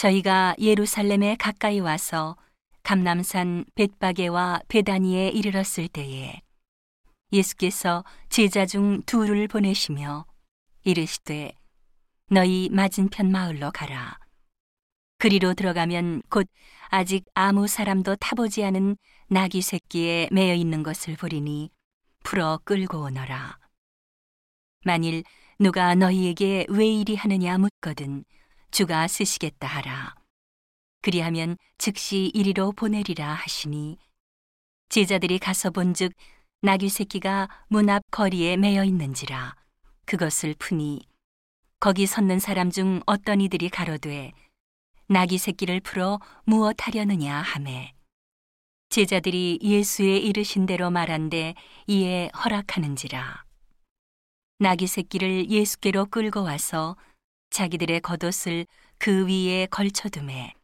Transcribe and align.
저희가 0.00 0.54
예루살렘에 0.58 1.36
가까이 1.36 1.78
와서 1.78 2.34
감남산 2.82 3.66
벳바게와 3.74 4.62
베다니에 4.66 5.28
이르렀을 5.28 5.88
때에 5.88 6.40
예수께서 7.32 8.02
제자 8.30 8.64
중 8.64 9.02
둘을 9.02 9.46
보내시며 9.46 10.24
이르시되 10.84 11.52
너희 12.30 12.70
맞은편 12.72 13.30
마을로 13.30 13.72
가라. 13.72 14.18
그리로 15.18 15.52
들어가면 15.52 16.22
곧 16.30 16.48
아직 16.88 17.26
아무 17.34 17.66
사람도 17.66 18.16
타보지 18.16 18.64
않은 18.64 18.96
나귀 19.28 19.60
새끼에 19.60 20.30
매여 20.32 20.54
있는 20.54 20.82
것을 20.82 21.16
보리니 21.16 21.68
풀어 22.24 22.58
끌고 22.64 23.02
오너라. 23.02 23.58
만일 24.82 25.24
누가 25.58 25.94
너희에게 25.94 26.64
왜 26.70 26.86
이리 26.86 27.16
하느냐 27.16 27.58
묻거든 27.58 28.24
주가 28.70 29.08
쓰시겠다 29.08 29.66
하라. 29.66 30.14
그리하면 31.02 31.56
즉시 31.78 32.30
이리로 32.34 32.72
보내리라 32.72 33.32
하시니 33.32 33.98
제자들이 34.90 35.38
가서 35.38 35.70
본즉 35.70 36.12
나귀 36.60 36.90
새끼가 36.90 37.48
문 37.68 37.88
앞 37.88 38.02
거리에 38.10 38.58
매여 38.58 38.84
있는지라 38.84 39.54
그것을 40.04 40.54
푸니 40.58 41.00
거기 41.78 42.04
섰는 42.04 42.38
사람 42.38 42.70
중 42.70 43.00
어떤 43.06 43.40
이들이 43.40 43.70
가로되 43.70 44.32
나귀 45.06 45.38
새끼를 45.38 45.80
풀어 45.80 46.20
무엇 46.44 46.76
하려느냐 46.80 47.34
하매 47.34 47.94
제자들이 48.90 49.58
예수의 49.62 50.22
이르신 50.26 50.66
대로 50.66 50.90
말한데 50.90 51.54
이에 51.86 52.30
허락하는지라 52.36 53.44
나귀 54.58 54.86
새끼를 54.86 55.48
예수께로 55.48 56.06
끌고 56.06 56.42
와서 56.42 56.96
자기들의 57.50 58.00
겉옷을 58.00 58.66
그 58.98 59.26
위에 59.26 59.66
걸쳐둠에 59.66 60.54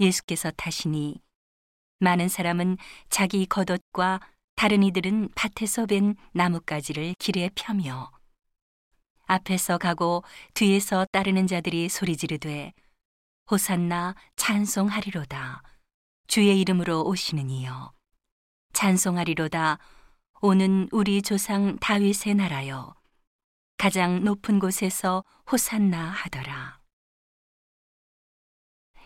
예수께서 0.00 0.50
타시니 0.50 1.20
많은 2.00 2.28
사람은 2.28 2.76
자기 3.08 3.46
겉옷과 3.46 4.20
다른 4.56 4.82
이들은 4.82 5.30
밭에서 5.34 5.86
벤 5.86 6.16
나뭇가지를 6.32 7.14
길에 7.18 7.50
펴며 7.54 8.10
앞에서 9.26 9.78
가고 9.78 10.22
뒤에서 10.54 11.06
따르는 11.12 11.46
자들이 11.46 11.88
소리 11.88 12.16
지르되 12.16 12.72
호산나 13.50 14.14
찬송하리로다. 14.36 15.62
주의 16.26 16.58
이름으로 16.60 17.04
오시는 17.04 17.50
이여. 17.50 17.92
찬송하리로다. 18.72 19.78
오는 20.40 20.88
우리 20.92 21.20
조상 21.20 21.76
다윗의 21.78 22.34
나라여 22.36 22.94
가장 23.84 24.24
높은 24.24 24.60
곳에서 24.60 25.22
호산나 25.52 26.08
하더라 26.08 26.78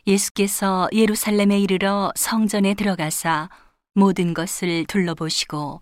예수께서 0.06 0.88
예루살렘에 0.92 1.58
이르러 1.58 2.12
성전에 2.14 2.74
들어가사 2.74 3.50
모든 3.94 4.34
것을 4.34 4.84
둘러보시고 4.84 5.80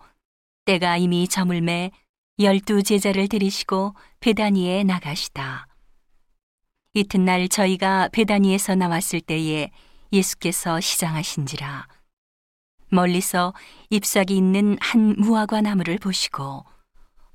때가 0.64 0.96
이미 0.96 1.28
저물매 1.28 1.90
열두 2.38 2.84
제자를 2.84 3.28
들이시고 3.28 3.94
베다니에 4.20 4.84
나가시다. 4.84 5.66
이튿날 6.94 7.50
저희가 7.50 8.08
베다니에서 8.12 8.76
나왔을 8.76 9.20
때에 9.20 9.72
예수께서 10.10 10.80
시장하신지라 10.80 11.86
멀리서 12.88 13.52
잎사귀 13.90 14.34
있는 14.34 14.78
한 14.80 15.16
무화과 15.18 15.60
나무를 15.60 15.98
보시고 15.98 16.64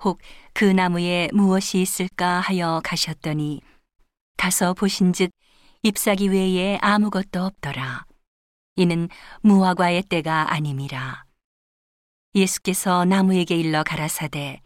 혹 0.03 0.19
그 0.53 0.65
나무에 0.65 1.29
무엇이 1.33 1.81
있을까 1.81 2.39
하여 2.39 2.81
가셨더니 2.83 3.61
가서 4.37 4.73
보신즉 4.73 5.31
잎사귀 5.83 6.29
외에 6.29 6.77
아무것도 6.81 7.43
없더라. 7.43 8.05
이는 8.75 9.09
무화과의 9.41 10.03
때가 10.03 10.53
아님이라. 10.53 11.25
예수께서 12.35 13.05
나무에게 13.05 13.55
일러 13.55 13.83
가라사대 13.83 14.61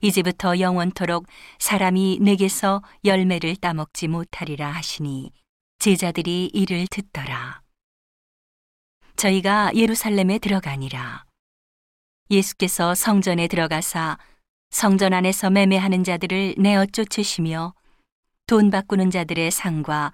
이제부터 0.00 0.60
영원토록 0.60 1.26
사람이 1.58 2.18
내게서 2.20 2.82
열매를 3.04 3.56
따먹지 3.56 4.08
못하리라 4.08 4.70
하시니 4.70 5.32
제자들이 5.78 6.50
이를 6.52 6.86
듣더라. 6.88 7.62
저희가 9.16 9.72
예루살렘에 9.74 10.38
들어가니라. 10.38 11.24
예수께서 12.30 12.94
성전에 12.94 13.48
들어가사 13.48 14.18
성전 14.70 15.12
안에서 15.12 15.50
매매하는 15.50 16.04
자들을 16.04 16.54
내어 16.58 16.86
쫓으시며 16.86 17.74
돈 18.46 18.70
바꾸는 18.70 19.10
자들의 19.10 19.50
상과 19.50 20.12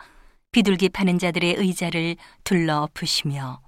비둘기 0.52 0.90
파는 0.90 1.18
자들의 1.18 1.54
의자를 1.54 2.16
둘러 2.44 2.82
엎으시며 2.82 3.60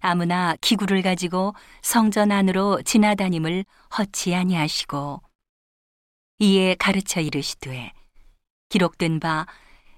아무나 0.00 0.56
기구를 0.60 1.02
가지고 1.02 1.54
성전 1.82 2.32
안으로 2.32 2.82
지나다님을 2.82 3.64
허치 3.98 4.34
아니하시고 4.34 5.22
이에 6.40 6.74
가르쳐 6.74 7.20
이르시되 7.20 7.92
기록된 8.68 9.20
바 9.20 9.46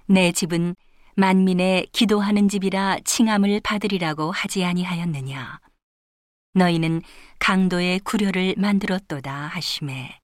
내 0.06 0.32
집은 0.32 0.76
만민의 1.16 1.86
기도하는 1.92 2.48
집이라 2.50 2.98
칭함을 3.04 3.60
받으리라고 3.60 4.30
하지 4.32 4.66
아니하였느냐 4.66 5.60
너희는 6.54 7.02
강도의 7.38 7.98
구려를 8.00 8.54
만들었도다 8.56 9.32
하심에 9.48 10.18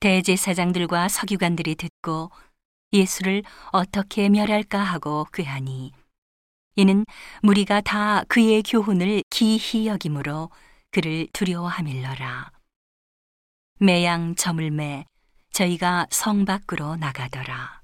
대제사장들과 0.00 1.08
서기관들이 1.08 1.76
듣고 1.76 2.30
예수를 2.92 3.42
어떻게 3.72 4.28
멸할까 4.28 4.78
하고 4.78 5.26
꾀하니 5.32 5.92
이는 6.76 7.04
무리가 7.42 7.80
다 7.80 8.24
그의 8.24 8.62
교훈을 8.62 9.22
기히 9.30 9.86
여김으로 9.86 10.50
그를 10.90 11.28
두려워함일러라. 11.32 12.50
매양 13.78 14.34
저물매 14.34 15.06
저희가 15.52 16.06
성 16.10 16.44
밖으로 16.44 16.96
나가더라. 16.96 17.82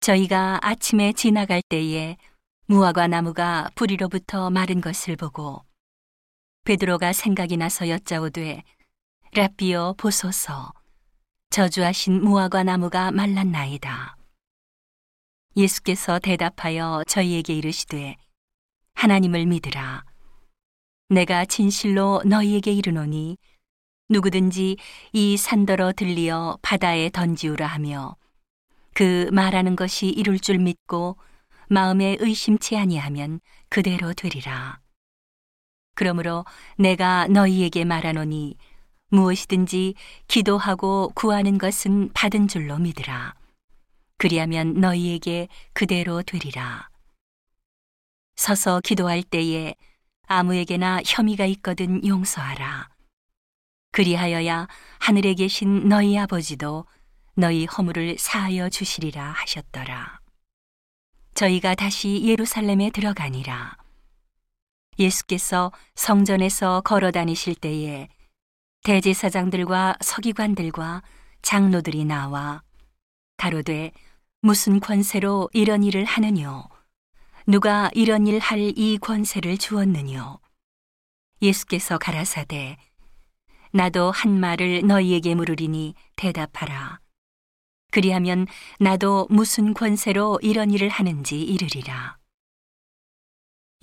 저희가 0.00 0.60
아침에 0.62 1.12
지나갈 1.12 1.62
때에 1.68 2.16
무화과 2.68 3.06
나무가 3.06 3.70
뿌리로부터 3.76 4.50
마른 4.50 4.80
것을 4.80 5.14
보고 5.14 5.64
베드로가 6.64 7.12
생각이 7.12 7.56
나서 7.56 7.88
여짜오되 7.88 8.64
라비어 9.34 9.94
보소서 9.96 10.72
저주하신 11.50 12.24
무화과 12.24 12.64
나무가 12.64 13.12
말랐나이다. 13.12 14.16
예수께서 15.56 16.18
대답하여 16.18 17.04
저희에게 17.06 17.54
이르시되 17.54 18.16
하나님을 18.94 19.46
믿으라. 19.46 20.04
내가 21.08 21.44
진실로 21.44 22.20
너희에게 22.26 22.72
이르노니 22.72 23.38
누구든지 24.08 24.76
이 25.12 25.36
산더러 25.36 25.92
들리어 25.92 26.58
바다에 26.62 27.10
던지우라 27.10 27.64
하며 27.64 28.16
그 28.92 29.30
말하는 29.30 29.76
것이 29.76 30.08
이룰 30.08 30.40
줄 30.40 30.58
믿고 30.58 31.16
마음에 31.68 32.16
의심치 32.20 32.76
아니하면 32.76 33.40
그대로 33.68 34.12
되리라. 34.12 34.80
그러므로 35.94 36.44
내가 36.76 37.26
너희에게 37.28 37.84
말하노니 37.84 38.56
무엇이든지 39.08 39.94
기도하고 40.28 41.12
구하는 41.14 41.58
것은 41.58 42.12
받은 42.12 42.48
줄로 42.48 42.78
믿으라. 42.78 43.34
그리하면 44.18 44.74
너희에게 44.74 45.48
그대로 45.72 46.22
되리라. 46.22 46.88
서서 48.36 48.80
기도할 48.80 49.22
때에 49.22 49.74
아무에게나 50.26 51.00
혐의가 51.06 51.46
있거든 51.46 52.06
용서하라. 52.06 52.88
그리하여야 53.92 54.68
하늘에 54.98 55.34
계신 55.34 55.88
너희 55.88 56.18
아버지도 56.18 56.84
너희 57.34 57.64
허물을 57.64 58.18
사하여 58.18 58.68
주시리라 58.68 59.32
하셨더라. 59.32 60.25
저희가 61.36 61.74
다시 61.74 62.22
예루살렘에 62.24 62.88
들어가니라. 62.90 63.76
예수께서 64.98 65.70
성전에서 65.94 66.80
걸어 66.80 67.10
다니실 67.10 67.54
때에 67.56 68.08
대제사장들과 68.84 69.96
서기관들과 70.00 71.02
장로들이 71.42 72.06
나와 72.06 72.62
가로되 73.36 73.92
무슨 74.40 74.80
권세로 74.80 75.50
이런 75.52 75.82
일을 75.82 76.06
하느뇨? 76.06 76.70
누가 77.46 77.90
이런 77.92 78.26
일 78.26 78.38
할 78.40 78.58
이 78.58 78.96
권세를 78.98 79.58
주었느뇨? 79.58 80.40
예수께서 81.42 81.98
가라사대 81.98 82.78
나도 83.72 84.10
한 84.10 84.40
말을 84.40 84.86
너희에게 84.86 85.34
물으리니 85.34 85.94
대답하라 86.16 87.00
그리하면 87.96 88.46
나도 88.78 89.26
무슨 89.30 89.72
권세로 89.72 90.38
이런 90.42 90.70
일을 90.70 90.90
하는지 90.90 91.40
이르리라 91.40 92.18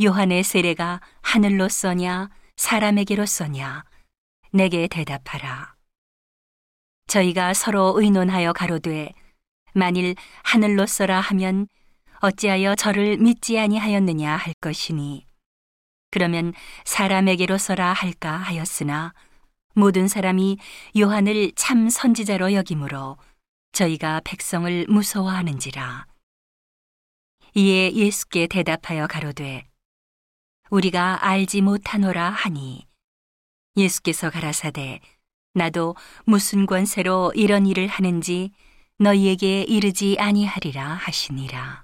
요한의 0.04 0.44
세례가 0.44 1.02
하늘로서냐 1.24 2.30
사람에게로서냐 2.56 3.84
내게 4.52 4.88
대답하라. 4.88 5.74
저희가 7.08 7.56
서로 7.56 7.96
의논하여 7.98 8.54
가로되 8.54 9.14
만일 9.74 10.14
하늘로서라 10.44 11.20
하면 11.20 11.68
어찌하여 12.20 12.76
저를 12.76 13.18
믿지 13.18 13.58
아니하였느냐 13.58 14.36
할 14.36 14.54
것이니 14.62 15.26
그러면 16.12 16.54
사람에게로서라 16.86 17.94
할까 17.94 18.34
하였으나 18.34 19.16
모든 19.74 20.08
사람이 20.08 20.60
요한을 21.00 21.54
참 21.56 21.90
선지자로 21.90 22.54
여기므로 22.54 23.18
저희가 23.74 24.22
백성을 24.24 24.86
무서워하는지라 24.88 26.06
이에 27.56 27.92
예수께 27.92 28.48
대답하여 28.48 29.08
가로되 29.08 29.66
우리가 30.70 31.26
알지 31.26 31.62
못하노라 31.62 32.30
하니 32.30 32.88
예수께서 33.76 34.30
가라사대 34.30 35.02
나도 35.56 35.96
무슨 36.26 36.66
권세로 36.66 37.34
이런 37.36 37.66
일을 37.66 37.88
하는지 37.88 38.52
너희에게 39.00 39.64
이르지 39.64 40.18
아니하리라 40.20 40.94
하시니라. 40.94 41.83